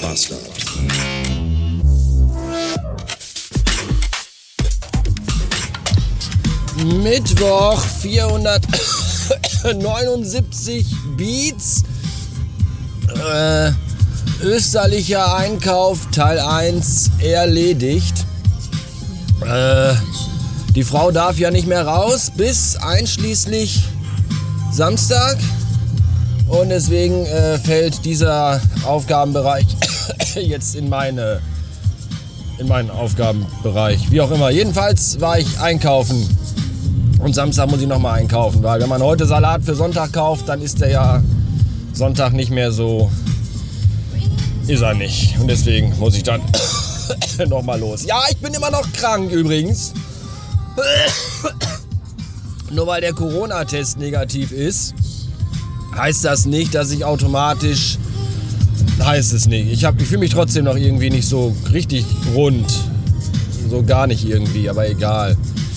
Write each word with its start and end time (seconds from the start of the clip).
Master. 0.00 0.36
Mittwoch 7.02 7.82
479 8.00 10.86
Beats. 11.16 11.82
Äh, 13.08 13.72
österlicher 14.42 15.34
Einkauf 15.34 16.08
Teil 16.12 16.38
1 16.38 17.10
erledigt. 17.18 18.24
Äh, 19.44 19.94
die 20.76 20.84
Frau 20.84 21.10
darf 21.10 21.38
ja 21.38 21.50
nicht 21.50 21.66
mehr 21.66 21.84
raus 21.86 22.30
bis 22.36 22.76
einschließlich 22.76 23.80
Samstag. 24.70 25.38
Und 26.50 26.70
deswegen 26.70 27.24
äh, 27.26 27.58
fällt 27.58 28.04
dieser 28.04 28.60
Aufgabenbereich 28.84 29.66
jetzt 30.34 30.74
in 30.74 30.88
meine 30.88 31.40
in 32.58 32.68
meinen 32.68 32.90
Aufgabenbereich. 32.90 34.10
Wie 34.10 34.20
auch 34.20 34.30
immer. 34.30 34.50
Jedenfalls 34.50 35.20
war 35.20 35.38
ich 35.38 35.58
einkaufen. 35.60 36.28
Und 37.18 37.34
Samstag 37.34 37.70
muss 37.70 37.80
ich 37.80 37.86
nochmal 37.86 38.18
einkaufen, 38.18 38.62
weil 38.62 38.80
wenn 38.80 38.88
man 38.88 39.02
heute 39.02 39.26
Salat 39.26 39.62
für 39.62 39.74
Sonntag 39.74 40.12
kauft, 40.12 40.48
dann 40.48 40.60
ist 40.60 40.80
der 40.80 40.90
ja 40.90 41.22
Sonntag 41.92 42.32
nicht 42.32 42.50
mehr 42.50 42.72
so. 42.72 43.10
Ist 44.66 44.82
er 44.82 44.94
nicht. 44.94 45.38
Und 45.38 45.48
deswegen 45.48 45.96
muss 45.98 46.16
ich 46.16 46.22
dann 46.22 46.42
nochmal 47.48 47.80
los. 47.80 48.04
Ja, 48.04 48.22
ich 48.30 48.38
bin 48.38 48.52
immer 48.52 48.70
noch 48.70 48.90
krank 48.92 49.30
übrigens. 49.30 49.92
Nur 52.70 52.86
weil 52.86 53.00
der 53.00 53.12
Corona-Test 53.12 53.98
negativ 53.98 54.52
ist, 54.52 54.94
heißt 55.96 56.24
das 56.24 56.46
nicht, 56.46 56.74
dass 56.74 56.90
ich 56.90 57.04
automatisch. 57.04 57.98
Heißt 59.02 59.32
es 59.32 59.46
nicht. 59.46 59.70
Ich, 59.70 59.82
ich 59.82 60.06
fühle 60.06 60.20
mich 60.20 60.32
trotzdem 60.32 60.64
noch 60.64 60.76
irgendwie 60.76 61.10
nicht 61.10 61.28
so 61.28 61.54
richtig 61.72 62.04
rund. 62.34 62.70
So 63.70 63.82
gar 63.82 64.06
nicht 64.06 64.26
irgendwie, 64.26 64.68
aber 64.68 64.88
egal. 64.88 65.36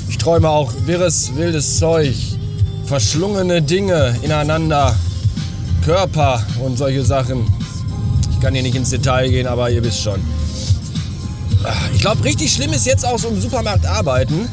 Ich 0.10 0.18
träume 0.18 0.50
auch 0.50 0.74
wirres, 0.86 1.36
wildes 1.36 1.78
Zeug. 1.80 2.16
Verschlungene 2.86 3.62
Dinge 3.62 4.16
ineinander. 4.22 4.96
Körper 5.86 6.46
und 6.64 6.78
solche 6.78 7.04
Sachen. 7.04 7.46
Ich 8.32 8.40
kann 8.40 8.54
hier 8.54 8.64
nicht 8.64 8.76
ins 8.76 8.90
Detail 8.90 9.30
gehen, 9.30 9.48
aber 9.48 9.70
ihr 9.70 9.84
wisst 9.84 10.02
schon. 10.02 10.20
Ich 11.94 12.02
glaube, 12.02 12.24
richtig 12.24 12.52
schlimm 12.52 12.74
ist 12.74 12.86
jetzt 12.86 13.06
auch 13.06 13.20
so 13.20 13.30
im 13.30 13.40
Supermarkt 13.40 13.86
arbeiten. 13.86 14.50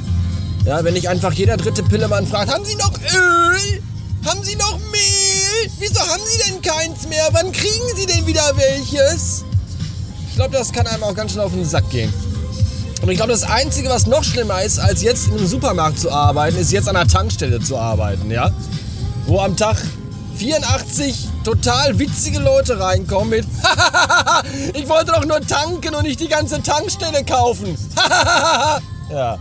Ja, 0.64 0.84
wenn 0.84 0.94
ich 0.94 1.08
einfach 1.08 1.32
jeder 1.32 1.56
dritte 1.56 1.82
Pillemann 1.82 2.26
fragt, 2.26 2.52
haben 2.52 2.64
Sie 2.64 2.76
noch 2.76 2.92
Öl? 2.92 3.82
Haben 4.24 4.42
Sie 4.42 4.56
noch 4.56 4.78
Mehl? 4.78 5.70
Wieso 5.78 6.00
haben 6.00 6.22
Sie 6.24 6.50
denn 6.50 6.62
keins 6.62 7.08
mehr? 7.08 7.28
Wann 7.32 7.52
kriegen 7.52 7.96
Sie 7.96 8.06
denn 8.06 8.26
wieder 8.26 8.52
welches? 8.56 9.44
Ich 10.28 10.36
glaube, 10.36 10.56
das 10.56 10.72
kann 10.72 10.86
einem 10.86 11.02
auch 11.02 11.14
ganz 11.14 11.32
schnell 11.32 11.44
auf 11.44 11.52
den 11.52 11.64
Sack 11.64 11.88
gehen. 11.90 12.12
Und 13.02 13.08
ich 13.08 13.16
glaube, 13.16 13.32
das 13.32 13.44
Einzige, 13.44 13.88
was 13.88 14.06
noch 14.06 14.22
schlimmer 14.22 14.62
ist, 14.62 14.78
als 14.78 15.02
jetzt 15.02 15.28
in 15.28 15.38
einem 15.38 15.46
Supermarkt 15.46 15.98
zu 15.98 16.10
arbeiten, 16.10 16.58
ist 16.58 16.70
jetzt 16.70 16.88
an 16.88 16.96
einer 16.96 17.08
Tankstelle 17.08 17.60
zu 17.60 17.78
arbeiten, 17.78 18.30
ja? 18.30 18.50
Wo 19.26 19.40
am 19.40 19.56
Tag 19.56 19.76
84 20.36 21.28
total 21.44 21.98
witzige 21.98 22.40
Leute 22.40 22.78
reinkommen 22.78 23.30
mit 23.30 23.46
Ich 24.74 24.88
wollte 24.88 25.12
doch 25.12 25.24
nur 25.24 25.40
tanken 25.40 25.94
und 25.94 26.02
nicht 26.02 26.20
die 26.20 26.28
ganze 26.28 26.62
Tankstelle 26.62 27.24
kaufen. 27.24 27.76
ja. 29.10 29.38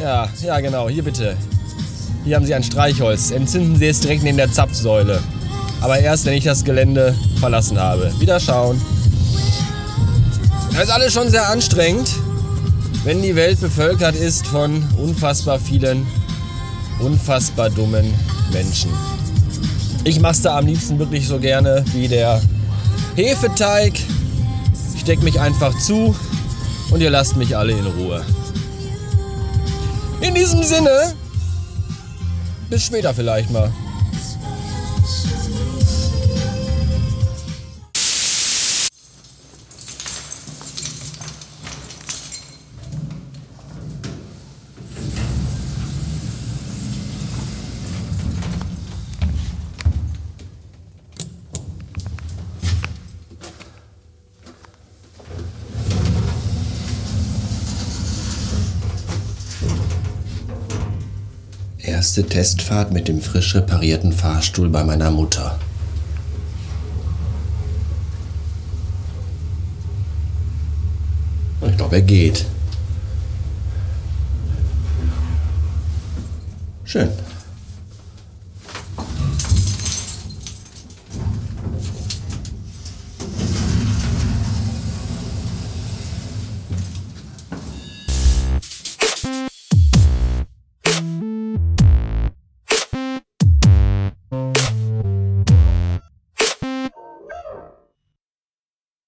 Ja, 0.00 0.28
ja 0.42 0.60
genau, 0.60 0.88
hier 0.88 1.04
bitte. 1.04 1.36
Hier 2.28 2.36
haben 2.36 2.44
Sie 2.44 2.54
ein 2.54 2.62
Streichholz. 2.62 3.30
Entzünden 3.30 3.76
Sie 3.76 3.86
es 3.86 4.00
direkt 4.00 4.22
neben 4.22 4.36
der 4.36 4.52
Zapfsäule. 4.52 5.22
Aber 5.80 5.98
erst, 5.98 6.26
wenn 6.26 6.34
ich 6.34 6.44
das 6.44 6.62
Gelände 6.62 7.14
verlassen 7.40 7.80
habe. 7.80 8.12
Wieder 8.20 8.38
schauen. 8.38 8.78
Das 10.72 10.84
ist 10.84 10.90
alles 10.90 11.14
schon 11.14 11.30
sehr 11.30 11.48
anstrengend, 11.48 12.10
wenn 13.04 13.22
die 13.22 13.34
Welt 13.34 13.58
bevölkert 13.62 14.14
ist 14.14 14.46
von 14.46 14.86
unfassbar 14.98 15.58
vielen, 15.58 16.06
unfassbar 17.00 17.70
dummen 17.70 18.12
Menschen. 18.52 18.90
Ich 20.04 20.20
mache 20.20 20.32
es 20.32 20.42
da 20.42 20.58
am 20.58 20.66
liebsten 20.66 20.98
wirklich 20.98 21.26
so 21.26 21.38
gerne 21.38 21.82
wie 21.94 22.08
der 22.08 22.42
Hefeteig. 23.16 23.94
Ich 24.94 25.04
decke 25.04 25.24
mich 25.24 25.40
einfach 25.40 25.78
zu 25.78 26.14
und 26.90 27.00
ihr 27.00 27.08
lasst 27.08 27.36
mich 27.36 27.56
alle 27.56 27.72
in 27.72 27.86
Ruhe. 27.86 28.22
In 30.20 30.34
diesem 30.34 30.62
Sinne, 30.62 31.14
bis 32.68 32.84
später 32.84 33.14
vielleicht 33.14 33.50
mal. 33.50 33.72
Erste 61.88 62.22
Testfahrt 62.22 62.92
mit 62.92 63.08
dem 63.08 63.22
frisch 63.22 63.54
reparierten 63.54 64.12
Fahrstuhl 64.12 64.68
bei 64.68 64.84
meiner 64.84 65.10
Mutter. 65.10 65.58
Ich 71.66 71.76
glaube, 71.78 71.96
er 71.96 72.02
geht. 72.02 72.44
Schön. 76.84 77.08